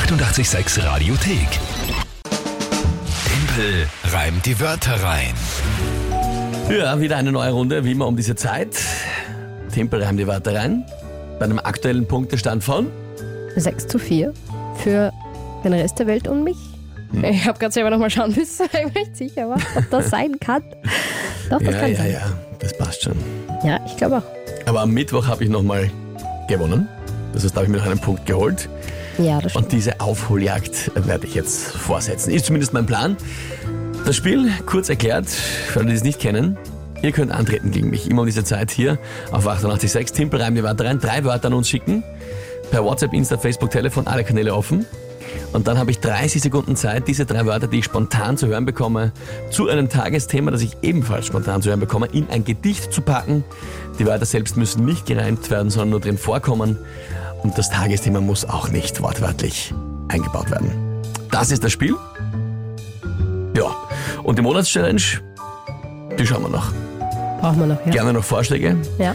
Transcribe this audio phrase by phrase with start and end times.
[0.00, 1.48] 886 Radiothek.
[3.24, 5.32] Tempel reimt die Wörter rein.
[6.70, 8.76] Ja, wieder eine neue Runde, wie immer um diese Zeit.
[9.72, 10.84] Tempel reimt die Wörter rein.
[11.38, 12.88] Bei einem aktuellen Punktestand von
[13.56, 14.34] 6 zu 4
[14.84, 15.12] für
[15.64, 16.58] den Rest der Welt und mich.
[17.12, 17.24] Hm.
[17.24, 20.10] Ich habe gerade selber nochmal schauen müssen, weil ich mir nicht sicher war, ob das
[20.10, 20.62] sein kann.
[21.48, 22.12] Doch, das Ja, kann ja, sein.
[22.12, 22.20] ja,
[22.58, 23.16] das passt schon.
[23.64, 24.68] Ja, ich glaube auch.
[24.68, 25.90] Aber am Mittwoch habe ich nochmal
[26.48, 26.86] gewonnen.
[27.32, 28.68] Das heißt, da habe ich mir noch einen Punkt geholt.
[29.18, 29.66] Ja, das stimmt.
[29.66, 32.30] Und diese Aufholjagd werde ich jetzt vorsetzen.
[32.30, 33.16] Ist zumindest mein Plan.
[34.04, 36.56] Das Spiel, kurz erklärt, für alle, die es nicht kennen,
[37.02, 38.08] ihr könnt antreten gegen mich.
[38.08, 38.98] Immer um diese Zeit hier
[39.32, 40.12] auf 886.
[40.12, 42.04] Timpel reimt die Wörter rein, drei Wörter an uns schicken.
[42.70, 44.86] Per WhatsApp, Insta, Facebook, Telefon, alle Kanäle offen.
[45.52, 48.64] Und dann habe ich 30 Sekunden Zeit, diese drei Wörter, die ich spontan zu hören
[48.64, 49.12] bekomme,
[49.50, 53.44] zu einem Tagesthema, das ich ebenfalls spontan zu hören bekomme, in ein Gedicht zu packen.
[53.98, 56.78] Die Wörter selbst müssen nicht gereimt werden, sondern nur drin vorkommen.
[57.42, 59.72] Und das Tagesthema muss auch nicht wortwörtlich
[60.08, 60.70] eingebaut werden.
[61.30, 61.94] Das ist das Spiel.
[63.56, 63.74] Ja.
[64.22, 65.00] Und die Monatschallenge,
[66.18, 66.72] die schauen wir noch.
[67.40, 67.92] Brauchen wir noch, ja.
[67.92, 68.76] Gerne noch Vorschläge.
[68.98, 69.14] ja.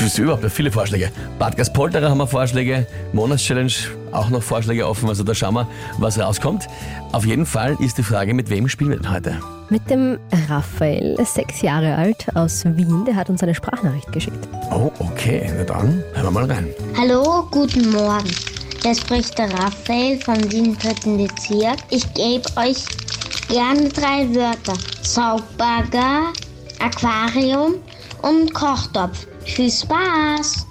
[0.00, 1.10] Überhaupt viele Vorschläge.
[1.38, 3.72] Bad Gaspolterer haben wir Vorschläge, Monatschallenge
[4.12, 6.66] auch noch Vorschläge offen, also da schauen wir, was rauskommt.
[7.12, 9.38] Auf jeden Fall ist die Frage, mit wem spielen wir denn heute?
[9.68, 14.10] Mit dem Raphael, er ist sechs Jahre alt, aus Wien, der hat uns eine Sprachnachricht
[14.10, 14.48] geschickt.
[14.70, 16.68] Oh, okay, na dann hören wir mal rein.
[16.96, 18.30] Hallo, guten Morgen.
[18.82, 20.76] Hier spricht der Raphael vom 7.
[21.18, 21.78] Bezirk.
[21.90, 22.84] Ich gebe euch
[23.48, 24.74] gerne drei Wörter.
[25.02, 26.32] Saugbagger,
[26.78, 27.74] Aquarium
[28.22, 29.26] und Kochtopf.
[29.44, 30.66] Viel Spaß!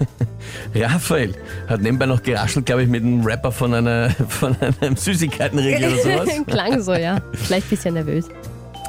[0.74, 1.34] Raphael
[1.68, 6.02] hat nebenbei noch geraschelt, glaube ich, mit einem Rapper von, einer, von einem Süßigkeitenriegel oder
[6.02, 6.28] sowas.
[6.46, 7.20] Klang so, ja.
[7.34, 8.26] Vielleicht ein bisschen nervös.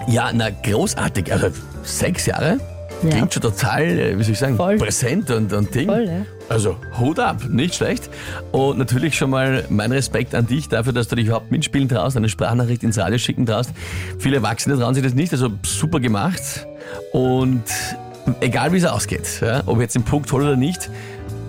[0.07, 1.31] Ja, na großartig.
[1.31, 1.47] Also
[1.83, 2.59] sechs Jahre.
[3.03, 3.09] Ja.
[3.09, 4.77] Klingt schon total, äh, wie soll ich sagen, Voll.
[4.77, 5.87] präsent und, und Ding.
[5.87, 6.25] Voll, ja.
[6.49, 8.09] Also Hut ab, nicht schlecht.
[8.51, 12.15] Und natürlich schon mal mein Respekt an dich dafür, dass du dich überhaupt mitspielen traust,
[12.17, 13.71] eine Sprachnachricht ins Radio schicken traust.
[14.19, 16.67] Viele Erwachsene trauen sich das nicht, also super gemacht.
[17.11, 17.63] Und
[18.39, 20.89] egal wie es ausgeht, ja, ob jetzt den Punkt hol oder nicht,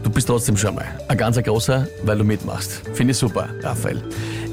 [0.03, 2.83] du bist trotzdem schon mal ein ganz ein großer, weil du mitmachst.
[2.95, 4.03] Finde ich super, Raphael.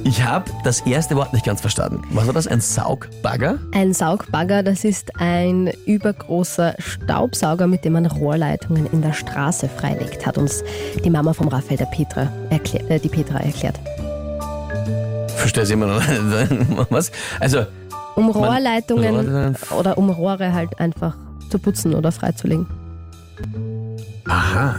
[0.05, 2.01] Ich habe das erste Wort nicht ganz verstanden.
[2.11, 2.47] Was war das?
[2.47, 3.57] Ein Saugbagger?
[3.73, 10.25] Ein Saugbagger, das ist ein übergroßer Staubsauger, mit dem man Rohrleitungen in der Straße freilegt,
[10.25, 10.63] hat uns
[11.03, 13.77] die Mama vom Raphael, der Petra, erklär, äh, die Petra erklärt.
[15.35, 16.01] Verstehe ich immer noch.
[16.89, 17.11] Was?
[17.39, 17.65] Also,
[18.15, 21.15] Um Man- Rohrleitungen Rohrleitungen- oder um Rohre halt einfach
[21.49, 22.65] zu putzen oder freizulegen.
[24.27, 24.75] aha.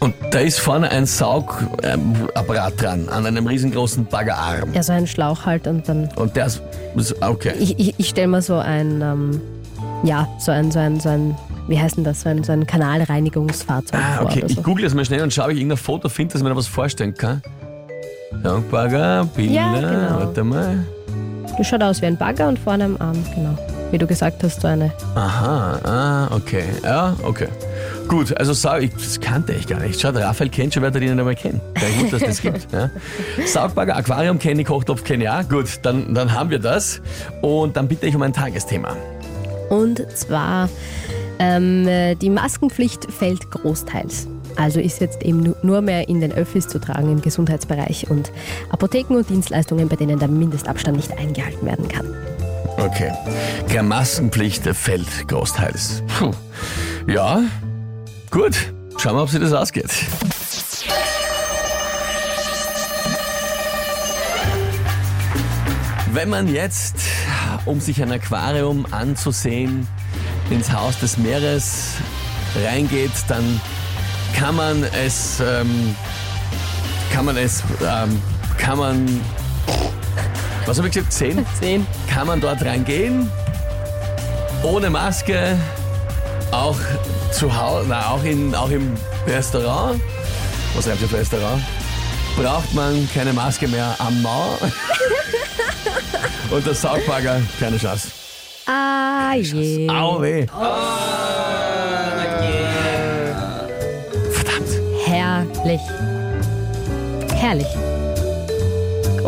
[0.00, 4.72] Und da ist vorne ein Saugapparat dran, an einem riesengroßen Baggerarm.
[4.72, 6.08] Ja, so ein Schlauch halt und dann.
[6.14, 6.62] Und der ist,
[7.20, 7.52] okay.
[7.58, 9.40] Ich, ich, ich stelle mir so ein, ähm,
[10.04, 11.36] ja, so ein, so ein, so ein,
[11.66, 14.38] wie heißt denn das, so ein, so ein Kanalreinigungsfahrzeug Ah, okay.
[14.38, 14.62] oder Ich so.
[14.62, 16.56] google das mal schnell und schaue, ob ich irgendein Foto finde, dass ich mir da
[16.56, 17.42] was vorstellen kann.
[18.44, 20.20] Saugbagger, Bilder, Ja, genau.
[20.20, 20.86] warte mal.
[21.56, 23.58] Das schaut aus wie ein Bagger und vorne am Arm, genau.
[23.90, 24.92] Wie du gesagt hast, so eine.
[25.14, 26.64] Aha, ah, okay.
[26.84, 27.48] Ja, okay.
[28.06, 29.98] Gut, also Saug, ich, das kannte ich gar nicht.
[30.00, 31.60] Schaut, Raphael kennt schon die ich nicht einmal kenne.
[31.74, 32.68] Gar gut, dass das gibt.
[32.72, 32.90] Ja.
[33.46, 35.48] Saugbagger, Aquarium kenne ich, Kochtopf kenne ich auch.
[35.48, 37.00] Gut, dann, dann haben wir das.
[37.40, 38.94] Und dann bitte ich um ein Tagesthema.
[39.70, 40.68] Und zwar,
[41.38, 44.28] ähm, äh, die Maskenpflicht fällt großteils.
[44.56, 48.32] Also ist jetzt eben nu- nur mehr in den Öffis zu tragen im Gesundheitsbereich und
[48.70, 52.06] Apotheken und Dienstleistungen, bei denen der Mindestabstand nicht eingehalten werden kann.
[52.78, 53.12] Okay.
[53.68, 56.02] Keine Maskenpflicht fällt großteils.
[56.18, 56.32] Puh.
[57.06, 57.42] Ja,
[58.30, 58.72] gut.
[58.98, 59.90] Schauen wir, ob sich das ausgeht.
[66.12, 66.96] Wenn man jetzt,
[67.64, 69.86] um sich ein Aquarium anzusehen,
[70.50, 71.94] ins Haus des Meeres
[72.64, 73.60] reingeht, dann
[74.36, 75.94] kann man es, ähm,
[77.12, 78.20] kann man es, ähm,
[78.56, 79.20] kann man,
[80.68, 81.46] was habe ich gesagt, sehen?
[81.58, 81.86] Sehen.
[82.08, 83.30] kann man dort reingehen,
[84.62, 85.58] ohne Maske,
[86.50, 86.78] auch
[87.32, 88.92] zu Hause, na, auch, in, auch im
[89.26, 90.00] Restaurant.
[90.74, 91.62] Was reimt sich auf Restaurant?
[92.36, 94.58] Braucht man keine Maske mehr am Maul.
[96.50, 98.08] Und der Saugbagger, keine Chance.
[98.66, 99.88] Ah je.
[99.88, 100.46] Au weh.
[104.30, 104.68] Verdammt.
[105.06, 105.80] Herrlich.
[107.34, 107.87] Herrlich.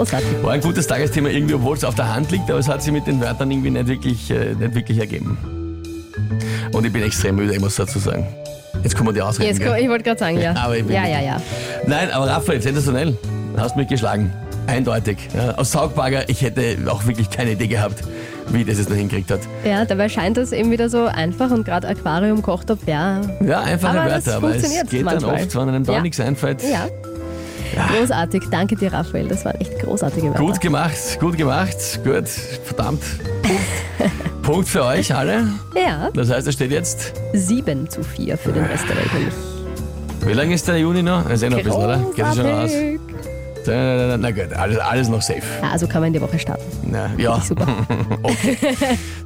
[0.01, 0.43] Großartig.
[0.43, 2.91] War ein gutes Tagesthema irgendwie, obwohl es auf der Hand liegt, aber es hat sich
[2.91, 5.37] mit den Wörtern irgendwie nicht wirklich, äh, nicht wirklich ergeben.
[6.73, 8.27] Und ich bin extrem müde, ich muss dazu sagen.
[8.83, 9.49] Jetzt kommen die Ausreden.
[9.59, 10.55] Jetzt, ich wollte gerade sagen, ja.
[10.65, 11.43] Aber ich bin ja, ja, ja.
[11.87, 13.15] Nein, aber Raphael, sensationell.
[13.59, 14.33] Hast mich geschlagen.
[14.67, 15.19] Eindeutig.
[15.37, 18.03] Ja, aus Saugbagger, ich hätte auch wirklich keine Idee gehabt,
[18.49, 19.41] wie das jetzt noch hingekriegt hat.
[19.67, 23.21] Ja, dabei scheint das eben wieder so einfach und gerade Aquarium, Kochtopf, ja.
[23.45, 25.37] Ja, einfache Aber das Wörter, aber es geht manchmal.
[25.37, 26.01] dann oft, wenn einem da Ja.
[26.01, 26.63] nichts einfällt.
[26.63, 26.87] Ja,
[27.77, 28.43] Großartig.
[28.51, 29.29] Danke dir, Raphael.
[29.29, 30.39] Das waren echt großartige Wörter.
[30.41, 32.29] Gut gemacht, gut gemacht, gut,
[32.65, 33.03] verdammt.
[33.43, 33.63] Punkt,
[34.43, 35.45] Punkt für euch alle.
[35.77, 39.33] Ja, Das heißt, es steht jetzt, 7 zu 4 für den Rest der Welt.
[40.27, 41.25] wie lange ist der Juni noch?
[41.25, 41.97] Das ist eh noch ein bisschen, oder?
[42.15, 42.71] Geht das schon aus?
[42.71, 43.01] Großartig.
[43.67, 45.43] Na, na gut, alles, alles noch safe.
[45.63, 46.65] Ja, also kann man in die Woche starten.
[46.91, 47.67] Na, ja, Super.
[48.23, 48.57] okay.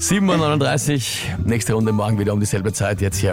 [0.01, 0.93] 7.39
[1.39, 3.33] Uhr, nächste Runde morgen wieder um dieselbe Zeit, jetzt hier.